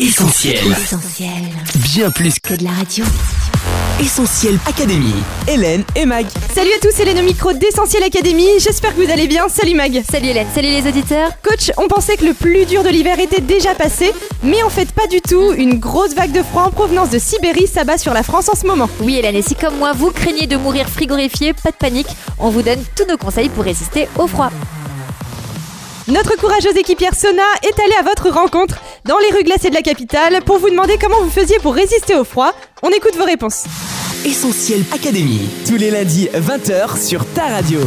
Essentiel. 0.00 0.58
Essentiel. 0.70 1.28
Bien 1.92 2.08
plus 2.12 2.38
Que 2.38 2.54
de 2.54 2.62
la 2.62 2.70
radio. 2.70 3.04
Essentiel 4.00 4.56
Académie. 4.64 5.12
Hélène 5.48 5.82
et 5.96 6.06
Mag. 6.06 6.24
Salut 6.54 6.70
à 6.76 6.78
tous, 6.80 7.00
Hélène 7.00 7.18
au 7.18 7.22
micro 7.22 7.52
d'Essentiel 7.52 8.04
Academy. 8.04 8.46
J'espère 8.60 8.94
que 8.94 9.02
vous 9.02 9.10
allez 9.10 9.26
bien. 9.26 9.48
Salut 9.48 9.74
Mag. 9.74 10.00
Salut 10.08 10.28
Hélène, 10.28 10.46
salut 10.54 10.68
les 10.68 10.86
auditeurs. 10.86 11.30
Coach, 11.42 11.72
on 11.78 11.88
pensait 11.88 12.16
que 12.16 12.24
le 12.26 12.32
plus 12.32 12.64
dur 12.64 12.84
de 12.84 12.90
l'hiver 12.90 13.18
était 13.18 13.40
déjà 13.40 13.74
passé, 13.74 14.12
mais 14.44 14.62
en 14.62 14.70
fait 14.70 14.92
pas 14.92 15.08
du 15.08 15.20
tout. 15.20 15.52
Une 15.54 15.80
grosse 15.80 16.14
vague 16.14 16.30
de 16.30 16.44
froid 16.44 16.62
en 16.62 16.70
provenance 16.70 17.10
de 17.10 17.18
Sibérie 17.18 17.66
s'abat 17.66 17.98
sur 17.98 18.14
la 18.14 18.22
France 18.22 18.48
en 18.48 18.54
ce 18.54 18.66
moment. 18.66 18.88
Oui 19.00 19.16
Hélène, 19.16 19.34
et 19.34 19.42
si 19.42 19.56
comme 19.56 19.78
moi 19.78 19.94
vous 19.94 20.12
craignez 20.12 20.46
de 20.46 20.56
mourir 20.56 20.88
frigorifié, 20.88 21.54
pas 21.54 21.72
de 21.72 21.76
panique, 21.76 22.08
on 22.38 22.50
vous 22.50 22.62
donne 22.62 22.84
tous 22.94 23.06
nos 23.10 23.16
conseils 23.16 23.48
pour 23.48 23.64
résister 23.64 24.06
au 24.16 24.28
froid. 24.28 24.52
Notre 26.08 26.36
courageuse 26.36 26.76
équipière 26.76 27.14
Sona 27.14 27.42
est 27.62 27.78
allée 27.78 27.96
à 28.00 28.02
votre 28.02 28.30
rencontre 28.30 28.76
dans 29.08 29.18
les 29.18 29.34
rues 29.34 29.42
glacées 29.42 29.70
de 29.70 29.74
la 29.74 29.80
capitale 29.80 30.42
pour 30.44 30.58
vous 30.58 30.68
demander 30.68 30.98
comment 31.00 31.22
vous 31.22 31.30
faisiez 31.30 31.58
pour 31.60 31.74
résister 31.74 32.14
au 32.14 32.24
froid. 32.24 32.52
On 32.82 32.90
écoute 32.90 33.16
vos 33.16 33.24
réponses. 33.24 33.64
Essentiel 34.26 34.84
Académie. 34.92 35.48
Tous 35.66 35.76
les 35.76 35.90
lundis 35.90 36.28
20h 36.34 37.02
sur 37.02 37.24
ta 37.32 37.46
radio. 37.46 37.80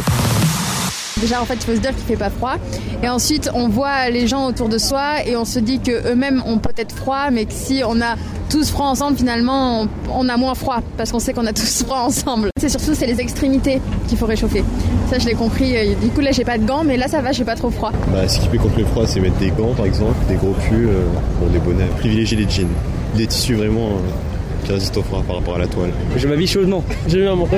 Déjà, 1.18 1.40
en 1.40 1.46
fait, 1.46 1.54
il 1.54 1.62
faut 1.62 1.76
se 1.76 1.80
dire 1.80 1.96
qu'il 1.96 2.06
fait 2.06 2.18
pas 2.18 2.32
froid. 2.32 2.56
Et 3.04 3.10
ensuite, 3.10 3.52
on 3.54 3.70
voit 3.70 4.10
les 4.10 4.26
gens 4.26 4.48
autour 4.48 4.68
de 4.68 4.80
soi 4.80 5.24
et 5.24 5.36
on 5.36 5.46
se 5.46 5.60
dit 5.60 5.80
que 5.80 6.12
eux-mêmes 6.12 6.42
ont 6.48 6.58
peut-être 6.58 6.96
froid, 6.96 7.30
mais 7.30 7.46
que 7.46 7.54
si 7.54 7.84
on 7.86 8.02
a 8.02 8.16
tous 8.52 8.70
froid 8.70 8.88
ensemble, 8.88 9.18
finalement, 9.18 9.88
on, 10.14 10.28
a 10.28 10.36
moins 10.36 10.56
froid 10.56 10.80
parce 10.98 11.12
qu'on 11.12 11.20
sait 11.20 11.34
qu'on 11.34 11.46
a 11.46 11.54
tous 11.54 11.84
froid 11.86 12.00
ensemble. 12.00 12.50
C'est 12.60 12.70
surtout 12.70 12.94
c'est 12.94 13.08
les 13.08 13.20
extrémités 13.22 13.82
qu'il 14.08 14.18
faut 14.18 14.26
réchauffer. 14.26 14.64
Ça, 15.10 15.20
je 15.20 15.26
l'ai 15.26 15.36
compris. 15.36 15.74
Et 15.74 15.96
Du 15.96 16.10
coup, 16.10 16.20
là, 16.20 16.32
j'ai 16.32 16.44
pas 16.44 16.58
de 16.58 16.66
gants, 16.66 16.84
mais 16.84 16.98
là, 16.98 17.08
ça 17.08 17.22
va, 17.22 17.32
j'ai 17.32 17.46
pas 17.46 17.56
trop 17.56 17.70
froid. 17.70 17.92
Bah, 18.12 18.28
s'équiper 18.28 18.58
contre 18.58 18.78
le 18.80 18.86
froid, 18.86 19.08
c'est 19.08 19.22
mettre 19.22 19.38
des 19.38 19.52
gants 19.52 19.74
par 19.74 19.86
exemple, 19.86 20.16
des 20.28 20.36
gros 20.36 20.54
pulls, 20.68 20.90
euh, 20.90 21.06
bon, 21.40 21.48
des 21.48 21.60
bonnets. 21.60 21.88
Privilégier 21.98 22.38
les 22.38 22.50
jeans. 22.50 22.68
Des 23.16 23.28
tissus 23.28 23.56
vraiment 23.56 23.88
euh, 23.88 24.41
qui 24.72 24.76
résistent 24.76 24.98
au 24.98 25.04
froid 25.04 25.24
par 25.28 25.36
rapport 25.38 25.56
à 25.56 25.60
la 25.60 25.68
toile. 25.68 25.92
Je 26.16 26.28
m'habille 26.28 26.48
chaudement. 26.48 26.84
J'ai 27.08 27.20
eu 27.20 27.28
un 27.28 27.36
manteau. 27.36 27.58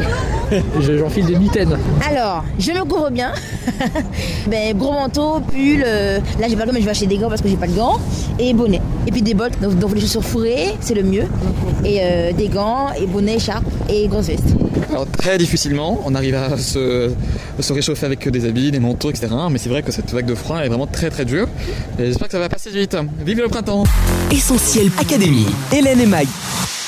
Je- 0.80 0.98
J'enfile 0.98 1.26
des 1.26 1.36
mitaines. 1.36 1.78
Alors, 2.10 2.44
je 2.60 2.72
me 2.72 2.84
couvre 2.86 3.10
bien. 3.12 3.32
ben, 4.48 4.76
gros 4.78 4.92
manteau, 4.92 5.40
pull. 5.42 5.84
euh, 5.86 6.20
là, 6.40 6.48
j'ai 6.50 6.56
pas 6.56 6.62
le 6.62 6.68
gant, 6.68 6.74
mais 6.74 6.80
je 6.80 6.86
vais 6.86 6.92
acheter 6.92 7.08
des 7.08 7.18
gants 7.18 7.30
parce 7.30 7.42
que 7.42 7.48
j'ai 7.50 7.56
pas 7.56 7.68
de 7.68 7.74
gants. 7.76 8.00
Et 8.40 8.54
bonnet. 8.54 8.82
Et 9.08 9.12
puis 9.12 9.22
des 9.22 9.34
bottes, 9.34 9.60
donc, 9.62 9.78
donc 9.78 9.94
les 9.94 10.02
chaussures 10.02 10.24
fourrées, 10.24 10.76
c'est 10.80 10.96
le 10.96 11.04
mieux. 11.04 11.26
Et 11.86 12.00
euh, 12.02 12.32
des 12.34 12.48
gants, 12.48 12.88
et 13.00 13.06
bonnet, 13.06 13.36
écharpe 13.36 13.66
et 13.90 14.08
grosse 14.08 14.28
veste. 14.28 14.46
Alors 14.90 15.08
très 15.08 15.38
difficilement, 15.38 16.02
on 16.06 16.16
arrive 16.16 16.36
à 16.36 16.58
se, 16.58 17.12
se 17.60 17.74
réchauffer 17.74 18.06
avec 18.06 18.28
des 18.28 18.46
habits, 18.46 18.72
des 18.72 18.80
manteaux, 18.80 19.10
etc. 19.10 19.28
Mais 19.50 19.58
c'est 19.58 19.70
vrai 19.70 19.84
que 19.84 19.92
cette 19.92 20.12
vague 20.12 20.26
de 20.26 20.36
froid 20.36 20.60
est 20.60 20.68
vraiment 20.68 20.88
très 20.88 21.10
très 21.10 21.26
dure. 21.26 21.48
Et 22.00 22.06
j'espère 22.06 22.28
que 22.28 22.34
ça 22.34 22.40
va 22.40 22.50
passer 22.50 22.70
vite. 22.70 22.96
Vive 23.26 23.40
le 23.40 23.48
printemps 23.48 23.84
Essentiel 24.32 24.90
Académie. 25.00 25.48
Hélène 25.72 26.00
et 26.02 26.06
Mag. 26.06 26.28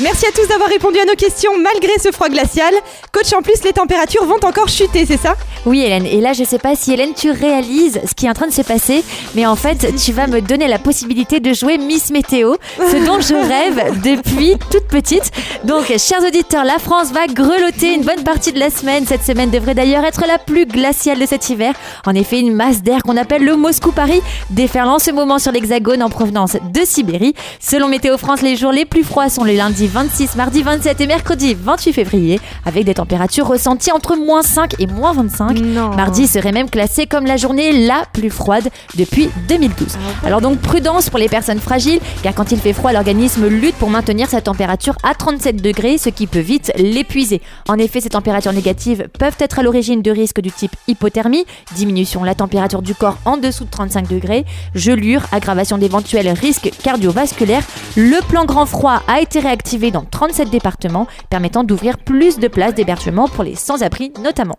Merci 0.01 0.25
à 0.25 0.31
tous 0.31 0.45
d'avoir 0.47 0.69
répondu 0.69 0.99
à 0.99 1.05
nos 1.05 1.15
questions 1.15 1.51
malgré 1.57 1.91
ce 2.03 2.11
froid 2.11 2.27
glacial. 2.27 2.73
Coach, 3.13 3.31
en 3.31 3.41
plus, 3.41 3.63
les 3.63 3.71
températures 3.71 4.25
vont 4.25 4.43
encore 4.43 4.67
chuter, 4.67 5.05
c'est 5.05 5.15
ça? 5.17 5.35
Oui 5.65 5.81
Hélène, 5.81 6.05
et 6.05 6.21
là 6.21 6.33
je 6.33 6.43
sais 6.43 6.59
pas 6.59 6.75
si 6.75 6.93
Hélène 6.93 7.13
tu 7.15 7.31
réalises 7.31 7.99
ce 8.07 8.13
qui 8.13 8.27
est 8.27 8.29
en 8.29 8.33
train 8.33 8.45
de 8.45 8.53
se 8.53 8.61
passer, 8.61 9.03
mais 9.33 9.47
en 9.47 9.55
fait 9.55 9.95
tu 9.95 10.11
vas 10.11 10.27
me 10.27 10.39
donner 10.39 10.67
la 10.67 10.77
possibilité 10.77 11.39
de 11.39 11.53
jouer 11.53 11.79
Miss 11.79 12.11
Météo, 12.11 12.55
ce 12.77 13.03
dont 13.03 13.19
je 13.19 13.33
rêve 13.33 13.99
depuis 14.03 14.57
toute 14.69 14.85
petite. 14.87 15.31
Donc 15.63 15.85
chers 15.97 16.23
auditeurs, 16.23 16.65
la 16.65 16.77
France 16.77 17.11
va 17.13 17.25
grelotter 17.25 17.84
une 17.93 18.03
bonne 18.03 18.23
partie 18.23 18.51
de 18.51 18.59
la 18.59 18.69
semaine. 18.69 19.05
Cette 19.05 19.23
semaine 19.23 19.49
devrait 19.49 19.75
d'ailleurs 19.75 20.03
être 20.05 20.23
la 20.27 20.37
plus 20.37 20.65
glaciale 20.65 21.19
de 21.19 21.25
cet 21.25 21.49
hiver. 21.49 21.73
En 22.05 22.15
effet, 22.15 22.39
une 22.39 22.53
masse 22.53 22.81
d'air 22.81 23.03
qu'on 23.03 23.17
appelle 23.17 23.43
le 23.43 23.55
Moscou-Paris 23.55 24.21
déferle 24.49 24.89
en 24.89 24.99
ce 24.99 25.11
moment 25.11 25.39
sur 25.39 25.51
l'hexagone 25.51 26.01
en 26.01 26.09
provenance 26.09 26.53
de 26.53 26.81
Sibérie. 26.85 27.33
Selon 27.59 27.87
Météo 27.87 28.17
France, 28.17 28.41
les 28.41 28.55
jours 28.55 28.71
les 28.71 28.85
plus 28.85 29.03
froids 29.03 29.29
sont 29.29 29.43
le 29.43 29.53
lundi 29.53 29.87
26, 29.87 30.35
mardi 30.35 30.63
27 30.63 31.01
et 31.01 31.07
mercredi 31.07 31.53
28 31.53 31.93
février, 31.93 32.39
avec 32.65 32.85
des 32.85 32.93
températures 32.93 33.47
ressenties 33.47 33.91
entre 33.91 34.15
moins 34.15 34.41
5 34.41 34.75
et 34.79 34.87
moins 34.87 35.13
25. 35.13 35.59
Non. 35.59 35.89
Mardi 35.89 36.27
serait 36.27 36.51
même 36.51 36.69
classé 36.69 37.05
comme 37.05 37.25
la 37.25 37.37
journée 37.37 37.85
la 37.85 38.03
plus 38.13 38.29
froide 38.29 38.69
depuis 38.95 39.29
2012. 39.47 39.97
Alors 40.25 40.41
donc 40.41 40.59
prudence 40.59 41.09
pour 41.09 41.19
les 41.19 41.29
personnes 41.29 41.59
fragiles, 41.59 41.99
car 42.23 42.33
quand 42.33 42.51
il 42.51 42.59
fait 42.59 42.73
froid, 42.73 42.93
l'organisme 42.93 43.47
lutte 43.47 43.75
pour 43.75 43.89
maintenir 43.89 44.29
sa 44.29 44.41
température 44.41 44.95
à 45.03 45.13
37 45.13 45.61
degrés, 45.61 45.97
ce 45.97 46.09
qui 46.09 46.27
peut 46.27 46.39
vite 46.39 46.71
l'épuiser. 46.77 47.41
En 47.67 47.77
effet, 47.77 47.99
ces 47.99 48.09
températures 48.09 48.53
négatives 48.53 49.07
peuvent 49.17 49.37
être 49.39 49.59
à 49.59 49.63
l'origine 49.63 50.01
de 50.01 50.11
risques 50.11 50.41
du 50.41 50.51
type 50.51 50.75
hypothermie, 50.87 51.45
diminution 51.75 52.21
de 52.21 52.25
la 52.25 52.35
température 52.35 52.81
du 52.81 52.93
corps 52.93 53.17
en 53.25 53.37
dessous 53.37 53.65
de 53.65 53.71
35 53.71 54.07
degrés, 54.07 54.45
gelure, 54.75 55.23
aggravation 55.31 55.77
d'éventuels 55.77 56.29
risques 56.29 56.71
cardiovasculaires. 56.83 57.65
Le 57.95 58.21
plan 58.27 58.45
grand 58.45 58.65
froid 58.65 59.01
a 59.07 59.19
été 59.19 59.39
réactivé 59.39 59.89
dans 59.89 60.05
37 60.05 60.49
départements, 60.49 61.07
permettant 61.29 61.63
d'ouvrir 61.63 61.97
plus 61.97 62.37
de 62.37 62.47
places 62.47 62.75
d'hébergement 62.75 63.27
pour 63.27 63.43
les 63.43 63.55
sans-abri 63.55 64.13
notamment. 64.21 64.55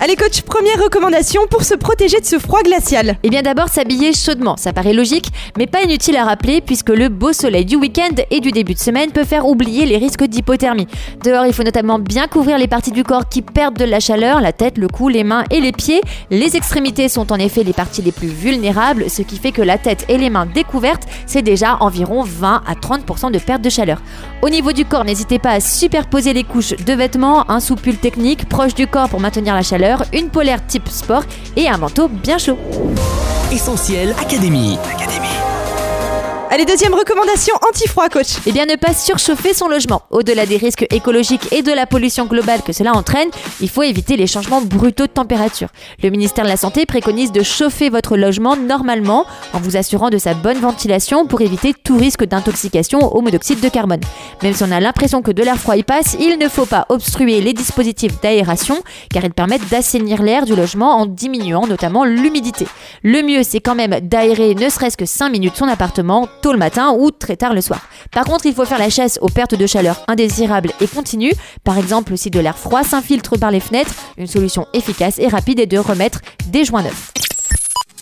Allez, 0.00 0.16
coach, 0.16 0.42
première 0.42 0.82
recommandation 0.82 1.42
pour 1.48 1.62
se 1.62 1.72
protéger 1.72 2.18
de 2.18 2.24
ce 2.24 2.40
froid 2.40 2.62
glacial. 2.62 3.16
Et 3.22 3.30
bien 3.30 3.42
d'abord 3.42 3.68
s'habiller 3.68 4.12
chaudement, 4.12 4.56
ça 4.56 4.72
paraît 4.72 4.92
logique, 4.92 5.28
mais 5.56 5.68
pas 5.68 5.82
inutile 5.82 6.16
à 6.16 6.24
rappeler 6.24 6.60
puisque 6.60 6.90
le 6.90 7.08
beau 7.08 7.32
soleil 7.32 7.64
du 7.64 7.76
week-end 7.76 8.14
et 8.32 8.40
du 8.40 8.50
début 8.50 8.74
de 8.74 8.80
semaine 8.80 9.12
peut 9.12 9.24
faire 9.24 9.46
oublier 9.46 9.86
les 9.86 9.96
risques 9.96 10.24
d'hypothermie. 10.24 10.88
Dehors, 11.22 11.46
il 11.46 11.52
faut 11.52 11.62
notamment 11.62 12.00
bien 12.00 12.26
couvrir 12.26 12.58
les 12.58 12.66
parties 12.66 12.90
du 12.90 13.04
corps 13.04 13.28
qui 13.28 13.40
perdent 13.40 13.78
de 13.78 13.84
la 13.84 14.00
chaleur, 14.00 14.40
la 14.40 14.52
tête, 14.52 14.78
le 14.78 14.88
cou, 14.88 15.08
les 15.08 15.22
mains 15.22 15.44
et 15.52 15.60
les 15.60 15.70
pieds. 15.70 16.00
Les 16.28 16.56
extrémités 16.56 17.08
sont 17.08 17.32
en 17.32 17.36
effet 17.36 17.62
les 17.62 17.72
parties 17.72 18.02
les 18.02 18.12
plus 18.12 18.28
vulnérables, 18.28 19.08
ce 19.08 19.22
qui 19.22 19.38
fait 19.38 19.52
que 19.52 19.62
la 19.62 19.78
tête 19.78 20.04
et 20.08 20.18
les 20.18 20.28
mains 20.28 20.46
découvertes, 20.46 21.04
c'est 21.26 21.42
déjà 21.42 21.76
environ 21.80 22.24
20 22.24 22.62
à 22.66 22.74
30% 22.74 23.30
de 23.30 23.38
perte 23.38 23.62
de 23.62 23.70
chaleur. 23.70 24.02
Au 24.42 24.48
niveau 24.48 24.72
du 24.72 24.84
corps, 24.84 25.04
n'hésitez 25.04 25.38
pas 25.38 25.50
à 25.52 25.60
superposer 25.60 26.32
les 26.32 26.44
couches 26.44 26.74
de 26.76 26.92
vêtements, 26.92 27.48
un 27.48 27.60
sous-pull 27.60 27.96
technique 27.96 28.48
proche 28.48 28.74
du 28.74 28.88
corps 28.88 29.08
pour 29.08 29.20
maintenir 29.20 29.54
la 29.54 29.62
chaleur, 29.62 29.83
une 30.12 30.30
polaire 30.30 30.66
type 30.66 30.88
sport 30.88 31.24
et 31.56 31.68
un 31.68 31.76
manteau 31.76 32.08
bien 32.08 32.38
chaud. 32.38 32.58
Essentiel 33.52 34.14
Académie. 34.20 34.78
Allez, 36.54 36.66
deuxième 36.66 36.94
recommandation 36.94 37.52
anti-froid, 37.68 38.08
coach. 38.08 38.36
Eh 38.46 38.52
bien, 38.52 38.64
ne 38.64 38.76
pas 38.76 38.94
surchauffer 38.94 39.54
son 39.54 39.66
logement. 39.66 40.02
Au-delà 40.12 40.46
des 40.46 40.56
risques 40.56 40.86
écologiques 40.90 41.52
et 41.52 41.62
de 41.62 41.72
la 41.72 41.84
pollution 41.84 42.26
globale 42.26 42.62
que 42.62 42.72
cela 42.72 42.92
entraîne, 42.92 43.28
il 43.60 43.68
faut 43.68 43.82
éviter 43.82 44.16
les 44.16 44.28
changements 44.28 44.60
brutaux 44.60 45.08
de 45.08 45.10
température. 45.10 45.70
Le 46.00 46.10
ministère 46.10 46.44
de 46.44 46.50
la 46.50 46.56
Santé 46.56 46.86
préconise 46.86 47.32
de 47.32 47.42
chauffer 47.42 47.90
votre 47.90 48.16
logement 48.16 48.54
normalement 48.54 49.26
en 49.52 49.58
vous 49.58 49.76
assurant 49.76 50.10
de 50.10 50.18
sa 50.18 50.34
bonne 50.34 50.58
ventilation 50.58 51.26
pour 51.26 51.40
éviter 51.40 51.74
tout 51.74 51.96
risque 51.96 52.24
d'intoxication 52.24 53.00
au 53.00 53.20
monoxyde 53.20 53.58
de 53.58 53.68
carbone. 53.68 54.02
Même 54.44 54.54
si 54.54 54.62
on 54.62 54.70
a 54.70 54.78
l'impression 54.78 55.22
que 55.22 55.32
de 55.32 55.42
l'air 55.42 55.58
froid 55.58 55.76
y 55.76 55.82
passe, 55.82 56.16
il 56.20 56.38
ne 56.38 56.48
faut 56.48 56.66
pas 56.66 56.86
obstruer 56.88 57.40
les 57.40 57.52
dispositifs 57.52 58.20
d'aération 58.20 58.76
car 59.12 59.24
ils 59.24 59.34
permettent 59.34 59.68
d'assainir 59.70 60.22
l'air 60.22 60.44
du 60.44 60.54
logement 60.54 60.98
en 60.98 61.06
diminuant 61.06 61.66
notamment 61.66 62.04
l'humidité. 62.04 62.68
Le 63.02 63.22
mieux, 63.22 63.42
c'est 63.42 63.58
quand 63.58 63.74
même 63.74 63.98
d'aérer 64.00 64.54
ne 64.54 64.68
serait-ce 64.68 64.96
que 64.96 65.04
5 65.04 65.30
minutes 65.30 65.56
son 65.56 65.66
appartement 65.66 66.28
tôt 66.44 66.52
le 66.52 66.58
matin 66.58 66.94
ou 66.98 67.10
très 67.10 67.36
tard 67.36 67.54
le 67.54 67.62
soir. 67.62 67.80
Par 68.12 68.26
contre, 68.26 68.44
il 68.44 68.52
faut 68.52 68.66
faire 68.66 68.78
la 68.78 68.90
chasse 68.90 69.18
aux 69.22 69.30
pertes 69.30 69.54
de 69.54 69.66
chaleur 69.66 70.04
indésirables 70.08 70.72
et 70.78 70.86
continues. 70.86 71.32
Par 71.64 71.78
exemple, 71.78 72.18
si 72.18 72.28
de 72.28 72.38
l'air 72.38 72.58
froid 72.58 72.84
s'infiltre 72.84 73.38
par 73.38 73.50
les 73.50 73.60
fenêtres, 73.60 73.94
une 74.18 74.26
solution 74.26 74.66
efficace 74.74 75.18
et 75.18 75.28
rapide 75.28 75.58
est 75.58 75.66
de 75.66 75.78
remettre 75.78 76.20
des 76.48 76.66
joints 76.66 76.82
neufs. 76.82 77.13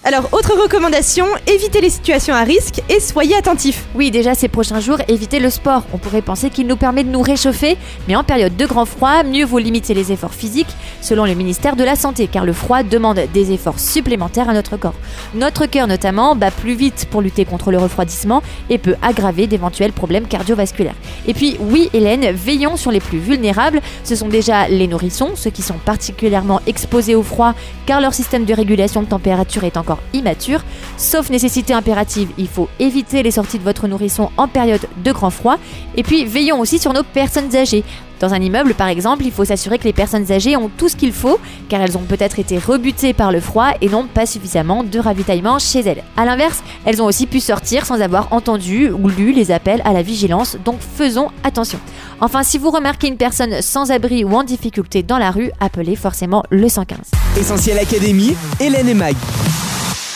Alors, 0.05 0.31
autre 0.33 0.61
recommandation, 0.61 1.27
évitez 1.47 1.81
les 1.81 1.89
situations 1.89 2.35
à 2.35 2.43
risque 2.43 2.83
et 2.89 2.99
soyez 2.99 3.37
attentifs. 3.37 3.85
Oui, 3.95 4.11
déjà 4.11 4.35
ces 4.35 4.49
prochains 4.49 4.81
jours, 4.81 4.99
évitez 5.07 5.39
le 5.39 5.49
sport. 5.49 5.85
On 5.93 5.99
pourrait 5.99 6.23
penser 6.23 6.51
qu'il 6.51 6.67
nous 6.67 6.77
permet 6.77 7.05
de 7.05 7.09
nous 7.09 7.23
réchauffer, 7.23 7.77
mais 8.09 8.17
en 8.17 8.25
période 8.25 8.57
de 8.57 8.67
grand 8.67 8.85
froid, 8.85 9.23
mieux 9.23 9.45
vaut 9.45 9.61
limiter 9.61 9.95
les 9.95 10.11
efforts 10.11 10.35
physiques, 10.35 10.75
selon 11.01 11.25
le 11.25 11.35
ministère 11.35 11.77
de 11.77 11.85
la 11.85 11.95
Santé, 11.95 12.27
car 12.27 12.45
le 12.45 12.53
froid 12.53 12.83
demande 12.83 13.21
des 13.33 13.53
efforts 13.53 13.79
supplémentaires 13.79 14.49
à 14.49 14.55
notre 14.55 14.77
corps. 14.77 14.97
Notre 15.37 15.67
cœur 15.67 15.87
notamment 15.87 16.35
bat 16.35 16.51
plus 16.51 16.75
vite 16.75 17.07
pour 17.09 17.23
lutter 17.23 17.45
contre 17.45 17.71
le 17.71 17.79
refroidissement 17.79 18.43
et 18.71 18.79
peut 18.79 18.97
aggraver 19.03 19.47
d'éventuels 19.47 19.93
problèmes 19.93 20.27
cardiovasculaires. 20.27 20.97
Et 21.29 21.33
puis 21.33 21.57
oui, 21.61 21.91
Hélène, 21.93 22.33
veillons 22.33 22.77
sur 22.77 22.91
les 22.91 22.99
plus 22.99 23.19
vulnérables. 23.19 23.81
Ce 24.03 24.17
sont 24.17 24.29
déjà 24.29 24.67
les 24.67 24.89
nourrissons, 24.89 25.37
ceux 25.37 25.51
qui 25.51 25.63
sont 25.63 25.79
particulièrement 25.79 26.61
exposés 26.67 27.15
au 27.15 27.23
froid, 27.23 27.55
car 27.87 28.01
leur 28.01 28.15
système 28.15 28.45
de 28.45 28.53
régulation 28.53 29.03
de 29.03 29.07
température 29.07 29.63
est 29.63 29.77
encore 29.77 29.92
immature. 30.13 30.63
Sauf 30.97 31.31
nécessité 31.31 31.73
impérative, 31.75 32.31
il 32.39 32.49
faut 32.49 32.69
éviter 32.79 33.23
les 33.23 33.31
sorties 33.31 33.59
de 33.59 33.65
votre 33.65 33.89
nourrisson 33.89 34.31
en 34.37 34.49
période 34.49 34.87
de 35.05 35.13
grand 35.13 35.31
froid. 35.31 35.57
Et 35.97 36.03
puis 36.03 36.25
veillons 36.25 36.61
aussi 36.61 36.79
sur 36.79 36.93
nos 36.93 37.03
personnes 37.03 37.55
âgées. 37.57 37.85
Dans 38.23 38.33
un 38.35 38.41
immeuble, 38.41 38.75
par 38.75 38.87
exemple, 38.87 39.25
il 39.25 39.33
faut 39.33 39.45
s'assurer 39.45 39.81
que 39.81 39.85
les 39.85 39.93
personnes 39.93 40.31
âgées 40.31 40.57
ont 40.57 40.71
tout 40.77 40.89
ce 40.89 40.95
qu'il 40.95 41.13
faut, 41.13 41.41
car 41.69 41.81
elles 41.83 41.99
ont 41.99 42.03
peut-être 42.03 42.39
été 42.39 42.57
rebutées 42.57 43.15
par 43.15 43.33
le 43.33 43.41
froid 43.41 43.71
et 43.81 43.89
n'ont 43.89 44.07
pas 44.07 44.27
suffisamment 44.27 44.85
de 44.85 44.99
ravitaillement 45.01 45.59
chez 45.59 45.81
elles. 45.81 46.05
A 46.17 46.25
l'inverse, 46.25 46.63
elles 46.85 47.03
ont 47.03 47.07
aussi 47.07 47.27
pu 47.27 47.41
sortir 47.41 47.85
sans 47.85 48.01
avoir 48.01 48.33
entendu 48.33 48.91
ou 48.91 49.09
lu 49.09 49.33
les 49.33 49.51
appels 49.51 49.83
à 49.85 49.93
la 49.93 50.03
vigilance, 50.03 50.57
donc 50.65 50.77
faisons 50.79 51.31
attention. 51.43 51.81
Enfin, 52.21 52.45
si 52.45 52.59
vous 52.59 52.71
remarquez 52.71 53.09
une 53.09 53.17
personne 53.17 53.61
sans 53.61 53.91
abri 53.91 54.23
ou 54.23 54.33
en 54.37 54.45
difficulté 54.45 55.03
dans 55.03 55.19
la 55.19 55.33
rue, 55.33 55.51
appelez 55.59 55.97
forcément 55.97 56.45
le 56.51 56.69
115. 56.69 56.99
Essentiel 57.37 57.81
Académie, 57.81 58.37
Hélène 58.61 58.89
et 58.89 58.95
Mag. 58.95 59.17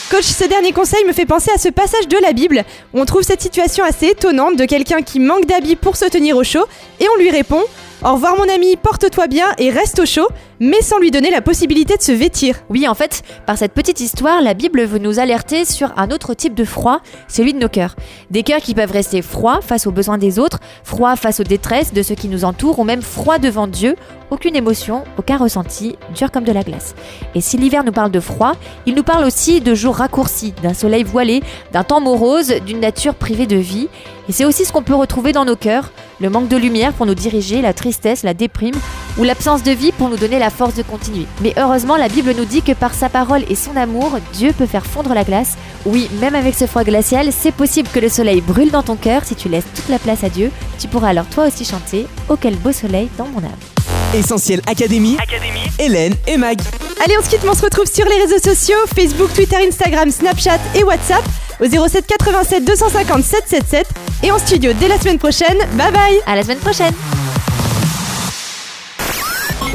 Coach, 0.09 0.25
ce 0.25 0.45
dernier 0.45 0.71
conseil 0.71 1.05
me 1.05 1.13
fait 1.13 1.27
penser 1.27 1.51
à 1.53 1.59
ce 1.59 1.69
passage 1.69 2.07
de 2.07 2.17
la 2.19 2.33
Bible. 2.33 2.65
Où 2.95 3.01
on 3.01 3.05
trouve 3.05 3.23
cette 3.23 3.43
situation 3.43 3.83
assez 3.85 4.07
étonnante 4.07 4.57
de 4.57 4.65
quelqu'un 4.65 5.03
qui 5.03 5.19
manque 5.19 5.47
d'habits 5.47 5.75
pour 5.75 5.97
se 5.97 6.05
tenir 6.05 6.37
au 6.37 6.45
chaud 6.45 6.65
et 7.01 7.07
on 7.13 7.21
lui 7.21 7.31
répond 7.31 7.61
Au 8.05 8.13
revoir 8.13 8.37
mon 8.37 8.49
ami, 8.49 8.77
porte-toi 8.77 9.27
bien 9.27 9.47
et 9.59 9.71
reste 9.71 9.99
au 9.99 10.07
chaud, 10.07 10.29
mais 10.61 10.81
sans 10.83 10.99
lui 10.99 11.11
donner 11.11 11.31
la 11.31 11.41
possibilité 11.41 11.97
de 11.97 12.03
se 12.03 12.13
vêtir. 12.13 12.57
Oui, 12.69 12.89
en 12.89 12.95
fait, 12.95 13.23
par 13.47 13.59
cette 13.59 13.73
petite 13.73 14.01
histoire, 14.01 14.43
la 14.43 14.55
Bible 14.55 14.83
veut 14.85 14.99
nous 14.99 15.19
alerter 15.19 15.65
sur 15.65 15.93
un 15.97 16.11
autre 16.11 16.35
type 16.35 16.55
de 16.55 16.65
froid, 16.65 17.01
celui 17.29 17.55
de 17.55 17.59
nos 17.59 17.69
cœurs. 17.69 17.97
Des 18.31 18.43
cœurs 18.43 18.61
qui 18.61 18.75
peuvent 18.75 18.91
rester 18.91 19.23
froids 19.23 19.61
face 19.61 19.87
aux 19.87 19.93
besoins 19.93 20.19
des 20.19 20.39
autres, 20.39 20.61
froids 20.85 21.17
face 21.17 21.41
aux 21.41 21.45
détresses 21.45 21.93
de 21.93 22.03
ceux 22.03 22.15
qui 22.15 22.29
nous 22.29 22.45
entourent, 22.45 22.79
ou 22.79 22.85
même 22.85 23.03
froids 23.03 23.39
devant 23.39 23.67
Dieu, 23.67 23.97
aucune 24.31 24.57
émotion, 24.57 25.05
aucun 25.19 25.37
ressenti, 25.37 25.97
dur 26.15 26.31
comme 26.31 26.45
de 26.45 26.53
la 26.53 26.63
glace. 26.63 26.95
Et 27.35 27.41
si 27.41 27.57
l'hiver 27.57 27.85
nous 27.85 27.93
parle 27.93 28.11
de 28.11 28.21
froid, 28.21 28.55
il 28.87 28.95
nous 28.95 29.05
parle 29.05 29.25
aussi 29.25 29.61
de 29.61 29.75
jours 29.75 29.97
raccourcis, 29.97 30.55
d'un 30.63 30.75
soleil 30.75 31.05
voilé, 31.05 31.43
d'un 31.73 31.85
temps 31.85 32.01
morose, 32.01 32.55
d'une 32.65 32.81
nature 32.81 33.15
privée 33.15 33.47
de 33.47 33.57
vie. 33.57 33.89
Et 34.29 34.33
c'est 34.33 34.45
aussi 34.45 34.65
ce 34.65 34.73
qu'on 34.73 34.83
peut 34.83 34.95
retrouver 34.95 35.33
dans 35.33 35.45
nos 35.45 35.57
cœurs, 35.57 35.93
le 36.21 36.31
manque 36.31 36.49
de 36.49 36.57
lumière 36.57 36.93
pour 36.93 37.07
nous 37.07 37.15
diriger, 37.15 37.63
la 37.63 37.73
tristesse, 37.73 38.23
la 38.23 38.35
déprime, 38.35 38.75
ou 39.19 39.25
l'absence 39.25 39.63
de 39.63 39.71
vie 39.73 39.93
pour 39.93 40.09
nous 40.09 40.17
donner 40.17 40.39
la 40.39 40.51
force 40.51 40.75
de 40.75 40.83
continuer. 40.83 41.27
Mais 41.43 41.55
heureusement, 41.57 41.97
la 41.97 42.09
Bible 42.09 42.35
nous 42.37 42.45
dit 42.45 42.63
que 42.63 42.73
par 42.73 42.95
sa 42.95 43.09
parole 43.09 43.45
et 43.49 43.55
son 43.55 43.77
amour, 43.77 44.19
Dieu 44.33 44.53
peut 44.53 44.67
faire 44.67 44.87
fondre 44.87 45.15
la 45.15 45.25
glace. 45.25 45.57
Oui, 45.85 46.09
même 46.21 46.35
avec 46.35 46.55
ce 46.55 46.67
froid 46.67 46.85
glacial, 46.85 47.29
c'est 47.33 47.53
possible 47.53 47.89
que 47.93 48.01
le 48.01 48.09
soleil 48.09 48.41
brûle 48.41 48.71
dans 48.71 48.83
ton 48.83 48.97
cœur 48.97 49.25
si 49.25 49.35
tu 49.35 49.49
laisses 49.49 49.67
toute 49.75 49.89
la 49.89 49.99
place 49.99 50.25
à 50.25 50.29
Dieu. 50.29 50.51
Tu 50.79 50.89
pourras 50.89 51.09
alors 51.11 51.27
toi 51.27 51.47
aussi 51.47 51.65
chanter 51.65 52.07
Oh 52.29 52.37
quel 52.41 52.57
beau 52.57 52.73
soleil 52.73 53.09
dans 53.17 53.27
mon 53.27 53.39
âme. 53.39 53.51
Essentiel 54.15 54.61
Académie, 54.67 55.17
Hélène 55.79 56.15
et 56.27 56.37
Mag. 56.37 56.59
Allez, 57.05 57.15
on 57.19 57.25
se 57.25 57.29
quitte, 57.29 57.43
mais 57.43 57.51
on 57.51 57.55
se 57.55 57.63
retrouve 57.63 57.87
sur 57.87 58.07
les 58.07 58.17
réseaux 58.23 58.39
sociaux 58.39 58.77
Facebook, 58.95 59.33
Twitter, 59.35 59.57
Instagram, 59.67 60.11
Snapchat 60.11 60.59
et 60.75 60.85
WhatsApp 60.85 61.25
au 61.61 61.65
07 61.89 62.07
87 62.07 62.65
250 62.65 63.23
777 63.25 63.87
et 64.23 64.31
en 64.31 64.39
studio 64.39 64.73
dès 64.79 64.89
la 64.89 64.99
semaine 64.99 65.19
prochaine. 65.19 65.59
Bye 65.75 65.93
bye 65.93 66.21
À 66.27 66.37
la 66.37 66.43
semaine 66.43 66.59
prochaine 66.59 66.95